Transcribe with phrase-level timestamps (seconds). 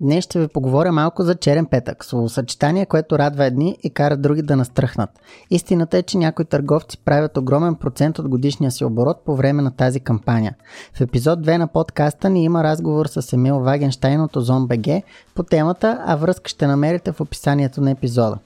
[0.00, 4.42] Днес ще ви поговоря малко за черен петък, словосъчетание, което радва едни и кара други
[4.42, 5.10] да настръхнат.
[5.50, 9.70] Истината е, че някои търговци правят огромен процент от годишния си оборот по време на
[9.70, 10.54] тази кампания.
[10.94, 15.02] В епизод 2 на подкаста ни има разговор с Емил Вагенштайн от Озон БГ
[15.34, 18.38] по темата, а връзка ще намерите в описанието на епизода.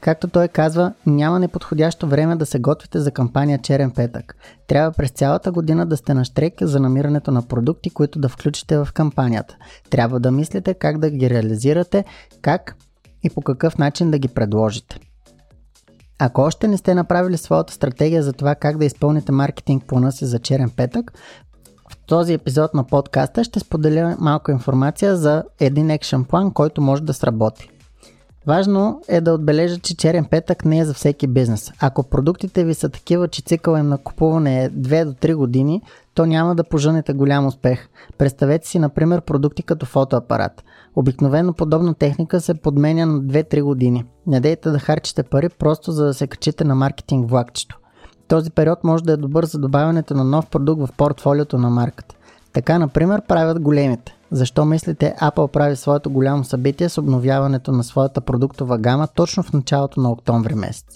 [0.00, 4.36] Както той казва, няма неподходящо време да се готвите за кампания Черен петък.
[4.66, 8.78] Трябва през цялата година да сте на штрек за намирането на продукти, които да включите
[8.78, 9.56] в кампанията.
[9.90, 12.04] Трябва да мислите как да ги реализирате,
[12.42, 12.76] как
[13.22, 14.98] и по какъв начин да ги предложите.
[16.18, 20.26] Ако още не сте направили своята стратегия за това как да изпълните маркетинг плана си
[20.26, 21.12] за черен петък,
[21.92, 27.02] в този епизод на подкаста ще споделя малко информация за един екшен план, който може
[27.02, 27.68] да сработи.
[28.46, 31.72] Важно е да отбележа, че черен петък не е за всеки бизнес.
[31.80, 35.82] Ако продуктите ви са такива, че цикъл им на купуване е 2 до 3 години,
[36.14, 37.88] то няма да поженете голям успех.
[38.18, 40.64] Представете си, например, продукти като фотоапарат.
[40.96, 44.04] Обикновено подобна техника се подменя на 2-3 години.
[44.26, 47.78] Не дейте да харчите пари просто за да се качите на маркетинг влакчето.
[48.28, 52.14] Този период може да е добър за добавянето на нов продукт в портфолиото на марката.
[52.52, 54.16] Така, например, правят големите.
[54.32, 59.52] Защо мислите Apple прави своето голямо събитие с обновяването на своята продуктова гама точно в
[59.52, 60.86] началото на октомври месец?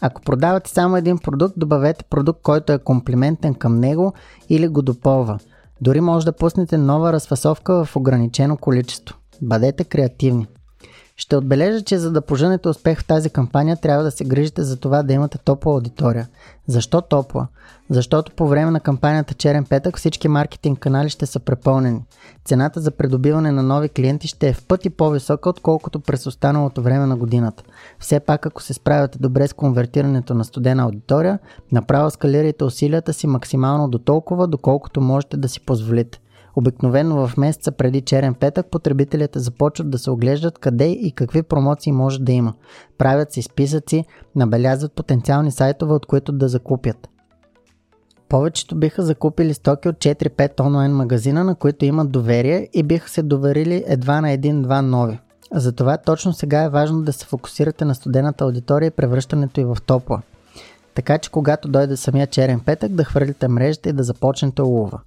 [0.00, 4.12] Ако продавате само един продукт, добавете продукт, който е комплиментен към него
[4.48, 5.38] или го допълва.
[5.80, 9.16] Дори може да пуснете нова разфасовка в ограничено количество.
[9.42, 10.46] Бъдете креативни.
[11.16, 14.76] Ще отбележа, че за да поженете успех в тази кампания, трябва да се грижите за
[14.76, 16.28] това да имате топла аудитория.
[16.66, 17.46] Защо топла?
[17.90, 22.00] Защото по време на кампанията Черен петък всички маркетинг канали ще са препълнени.
[22.44, 27.06] Цената за придобиване на нови клиенти ще е в пъти по-висока, отколкото през останалото време
[27.06, 27.62] на годината.
[27.98, 31.38] Все пак, ако се справяте добре с конвертирането на студена аудитория,
[31.72, 36.20] направо скалирайте усилията си максимално до толкова, доколкото можете да си позволите.
[36.56, 41.92] Обикновено в месеца преди черен петък потребителите започват да се оглеждат къде и какви промоции
[41.92, 42.54] може да има.
[42.98, 44.04] Правят си списъци,
[44.36, 47.08] набелязват потенциални сайтове, от които да закупят.
[48.28, 53.22] Повечето биха закупили стоки от 4-5 онлайн магазина, на които имат доверие и биха се
[53.22, 55.18] доверили едва на един-два нови.
[55.52, 59.76] Затова точно сега е важно да се фокусирате на студената аудитория и превръщането й в
[59.86, 60.22] топла.
[60.94, 65.00] Така че когато дойде самия черен петък да хвърлите мрежата и да започнете улова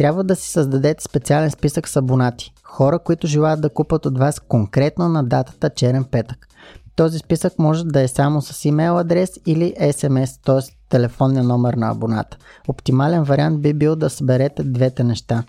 [0.00, 2.52] трябва да си създадете специален списък с абонати.
[2.62, 6.48] Хора, които желаят да купат от вас конкретно на датата черен петък.
[6.96, 10.72] Този списък може да е само с имейл адрес или SMS, т.е.
[10.88, 12.36] телефонния номер на абоната.
[12.68, 15.44] Оптимален вариант би бил да съберете двете неща.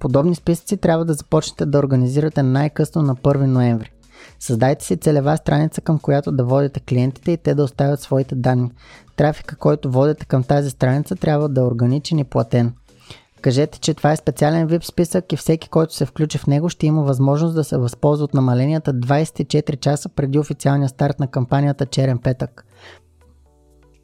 [0.00, 3.92] Подобни списъци трябва да започнете да организирате най-късно на 1 ноември.
[4.40, 8.70] Създайте си целева страница, към която да водите клиентите и те да оставят своите данни.
[9.16, 12.72] Трафика, който водите към тази страница, трябва да е органичен и платен.
[13.40, 16.86] Кажете, че това е специален VIP списък и всеки, който се включи в него, ще
[16.86, 22.18] има възможност да се възползва от намаленията 24 часа преди официалния старт на кампанията Черен
[22.18, 22.66] петък.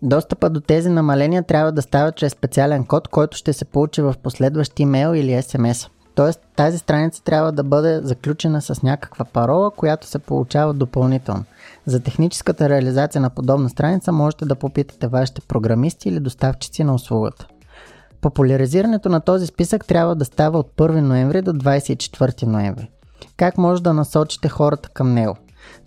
[0.03, 4.15] Достъпа до тези намаления трябва да става чрез специален код, който ще се получи в
[4.23, 5.89] последващ имейл или СМС.
[6.15, 11.45] Тоест тази страница трябва да бъде заключена с някаква парола, която се получава допълнително.
[11.87, 17.47] За техническата реализация на подобна страница можете да попитате вашите програмисти или доставчици на услугата.
[18.23, 22.91] Популяризирането на този списък трябва да става от 1 ноември до 24 ноември.
[23.37, 25.37] Как може да насочите хората към него?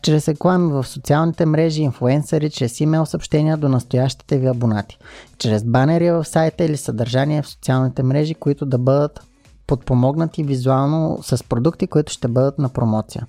[0.02, 4.98] Чрез реклами в социалните мрежи, инфуенсъри, чрез имейл съобщения до настоящите ви абонати,
[5.38, 9.20] чрез банери в сайта или съдържание в социалните мрежи, които да бъдат
[9.68, 13.28] подпомогнати визуално с продукти, които ще бъдат на промоция.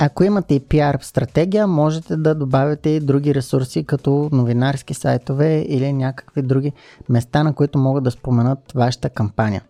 [0.00, 5.92] Ако имате и PR стратегия, можете да добавите и други ресурси, като новинарски сайтове или
[5.92, 6.72] някакви други
[7.08, 9.62] места, на които могат да споменат вашата кампания.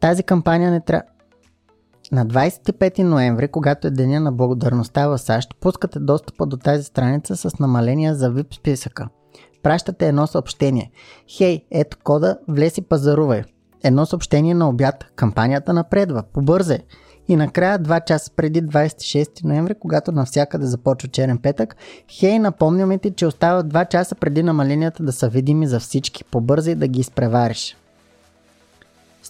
[0.00, 1.02] Тази кампания не трябва...
[2.12, 7.36] На 25 ноември, когато е деня на благодарността в САЩ, пускате достъпа до тази страница
[7.36, 9.08] с намаления за VIP списъка.
[9.62, 10.90] Пращате едно съобщение.
[11.36, 13.42] Хей, ето кода, влез и пазарувай.
[13.84, 15.04] Едно съобщение на обяд.
[15.16, 16.22] Кампанията напредва.
[16.32, 16.78] Побързай.
[17.28, 21.76] И накрая, 2 часа преди 26 ноември, когато навсякъде започва черен петък,
[22.08, 26.24] хей, напомняме ти, че остават 2 часа преди намаленията да са видими за всички.
[26.24, 27.76] Побързай да ги изпревариш.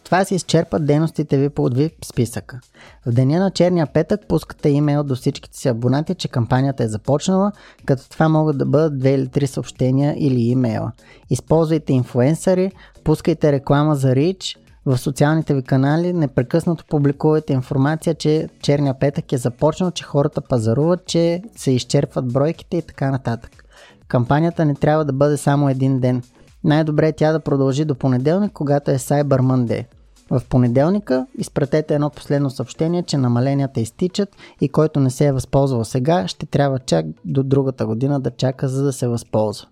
[0.04, 2.60] това се изчерпат дейностите ви по VIP списъка.
[3.06, 7.52] В деня на черния петък пускате имейл до всичките си абонати, че кампанията е започнала,
[7.84, 10.92] като това могат да бъдат две или три съобщения или имейла.
[11.30, 12.72] Използвайте инфуенсъри,
[13.04, 14.56] пускайте реклама за Reach,
[14.86, 21.06] в социалните ви канали непрекъснато публикувате информация, че черния петък е започнал, че хората пазаруват,
[21.06, 23.64] че се изчерпват бройките и така нататък.
[24.08, 26.22] Кампанията не трябва да бъде само един ден.
[26.64, 29.84] Най-добре е тя да продължи до понеделник, когато е Cyber Monday.
[30.30, 35.84] В понеделника изпратете едно последно съобщение, че намаленията изтичат и който не се е възползвал
[35.84, 39.68] сега, ще трябва чак до другата година да чака, за да се възползва.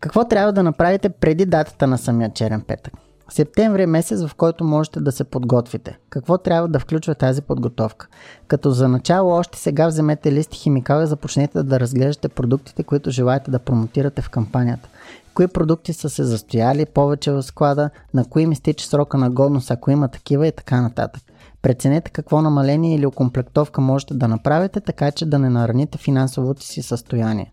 [0.00, 3.03] Какво трябва да направите преди датата на самия черен петък?
[3.34, 5.98] Септември е месец, в който можете да се подготвите.
[6.10, 8.06] Какво трябва да включва тази подготовка?
[8.46, 13.50] Като за начало още сега вземете листи химикали и започнете да разглеждате продуктите, които желаете
[13.50, 14.88] да промотирате в кампанията.
[15.34, 19.90] Кои продукти са се застояли повече в склада, на кои им срока на годност, ако
[19.90, 21.22] има такива и така нататък.
[21.62, 26.82] Преценете какво намаление или окомплектовка можете да направите, така че да не нараните финансовото си
[26.82, 27.52] състояние.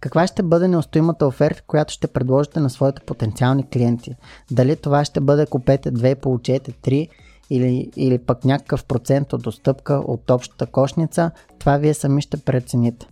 [0.00, 4.14] Каква ще бъде неустоимата оферта, която ще предложите на своите потенциални клиенти?
[4.50, 7.08] Дали това ще бъде купете 2 и получете 3
[7.50, 13.06] или, или пък някакъв процент от достъпка от общата кошница, това вие сами ще прецените.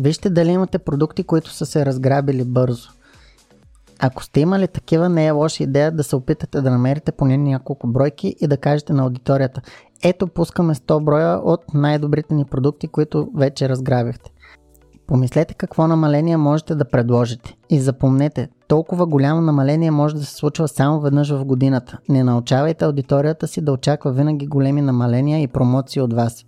[0.00, 2.90] Вижте дали имате продукти, които са се разграбили бързо.
[4.00, 7.86] Ако сте имали такива, не е лоша идея да се опитате да намерите поне няколко
[7.86, 9.62] бройки и да кажете на аудиторията
[10.02, 14.30] ето пускаме 100 броя от най-добрите ни продукти, които вече разграбихте.
[15.08, 17.56] Помислете какво намаление можете да предложите.
[17.70, 21.98] И запомнете, толкова голямо намаление може да се случва само веднъж в годината.
[22.08, 26.44] Не научавайте аудиторията си да очаква винаги големи намаления и промоции от вас.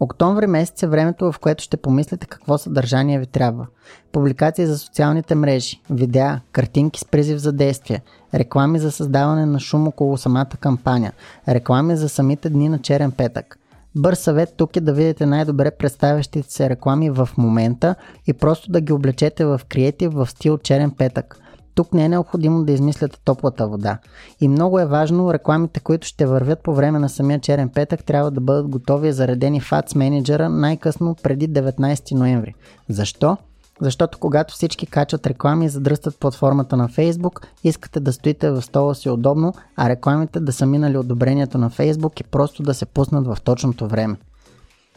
[0.00, 3.66] Октомври месец е времето, в което ще помислите какво съдържание ви трябва.
[4.12, 8.02] Публикации за социалните мрежи, видеа, картинки с призив за действие,
[8.34, 11.12] реклами за създаване на шум около самата кампания,
[11.48, 13.58] реклами за самите дни на черен петък–
[13.96, 17.94] Бърз съвет тук е да видите най-добре представящите се реклами в момента
[18.26, 21.38] и просто да ги облечете в креатив в стил черен петък.
[21.74, 23.98] Тук не е необходимо да измисляте топлата вода.
[24.40, 28.30] И много е важно рекламите, които ще вървят по време на самия черен петък, трябва
[28.30, 32.54] да бъдат готови и заредени в Ads менеджера най-късно преди 19 ноември.
[32.88, 33.36] Защо?
[33.80, 38.94] Защото когато всички качват реклами и задръстат платформата на Facebook, искате да стоите в стола
[38.94, 43.26] си удобно, а рекламите да са минали одобрението на Facebook и просто да се пуснат
[43.26, 44.16] в точното време.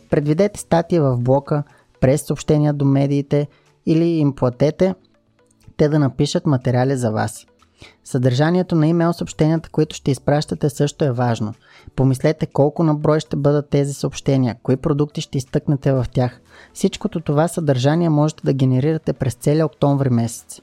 [0.10, 1.64] Предвидете статия в блока,
[2.00, 3.48] през съобщения до медиите
[3.86, 4.96] или им платете
[5.78, 7.46] те да напишат материали за вас.
[8.04, 11.54] Съдържанието на имейл съобщенията, които ще изпращате също е важно.
[11.96, 16.42] Помислете колко на брой ще бъдат тези съобщения, кои продукти ще изтъкнете в тях.
[16.74, 20.62] Всичкото това съдържание можете да генерирате през целия октомври месец.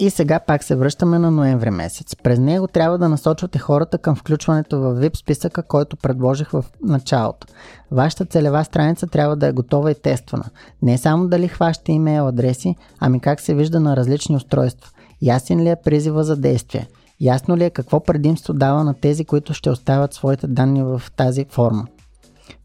[0.00, 2.16] И сега пак се връщаме на ноември месец.
[2.16, 7.46] През него трябва да насочвате хората към включването в VIP списъка, който предложих в началото.
[7.90, 10.44] Вашата целева страница трябва да е готова и тествана.
[10.82, 14.90] Не само дали хващате имейл адреси, ами как се вижда на различни устройства.
[15.22, 16.88] Ясен ли е призива за действие?
[17.20, 21.46] Ясно ли е какво предимство дава на тези, които ще оставят своите данни в тази
[21.50, 21.86] форма?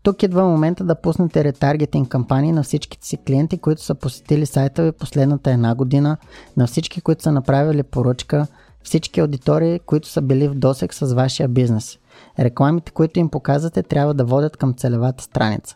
[0.04, 4.84] Тук идва момента да пуснете ретаргетинг кампании на всичките си клиенти, които са посетили сайта
[4.84, 6.18] ви последната една година,
[6.58, 8.48] на всички, които са направили поръчка,
[8.84, 11.98] всички аудитории, които са били в досек с вашия бизнес.
[12.40, 15.76] Рекламите, които им показвате, трябва да водят към целевата страница.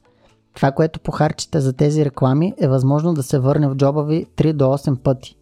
[0.55, 4.53] Това, което похарчите за тези реклами, е възможно да се върне в джоба ви 3
[4.53, 5.37] до 8 пъти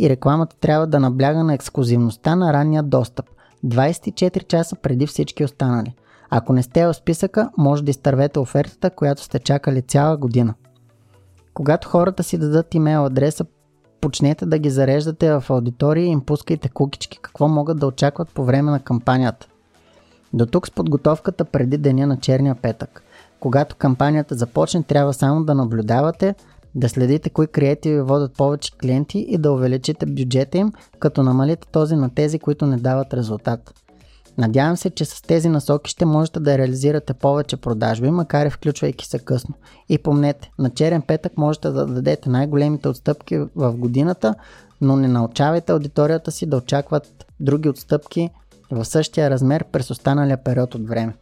[0.00, 3.26] и рекламата трябва да набляга на ексклюзивността на ранния достъп
[3.66, 5.94] 24 часа преди всички останали.
[6.30, 10.54] Ако не сте в списъка, може да изтървете офертата, която сте чакали цяла година.
[11.54, 13.44] Когато хората си дадат имейл адреса,
[14.00, 18.44] почнете да ги зареждате в аудитории и им пускайте кукички какво могат да очакват по
[18.44, 19.46] време на кампанията.
[20.32, 23.02] До тук с подготовката преди деня на черния петък.
[23.40, 26.34] Когато кампанията започне, трябва само да наблюдавате–
[26.74, 31.96] да следите кои креативи водят повече клиенти и да увеличите бюджета им, като намалите този
[31.96, 33.74] на тези, които не дават резултат.
[34.38, 39.06] Надявам се, че с тези насоки ще можете да реализирате повече продажби, макар и включвайки
[39.06, 39.54] се късно.
[39.88, 44.34] И помнете, на черен петък можете да дадете най-големите отстъпки в годината,
[44.80, 48.30] но не научавайте аудиторията си да очакват други отстъпки
[48.70, 51.14] в същия размер през останалия период от време.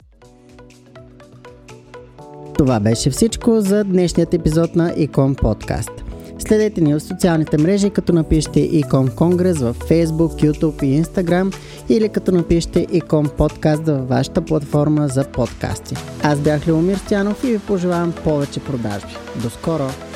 [2.58, 5.90] Това беше всичко за днешният епизод на Икон Подкаст.
[6.38, 11.56] Следете ни в социалните мрежи, като напишете Икон Конгрес в Facebook, YouTube и Instagram
[11.88, 15.94] или като напишете Икон Подкаст във вашата платформа за подкасти.
[16.22, 19.16] Аз бях Леомир Стянов и ви пожелавам повече продажби.
[19.42, 20.07] До скоро!